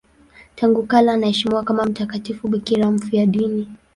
[0.55, 3.67] Tangu kale anaheshimiwa kama mtakatifu bikira mfiadini.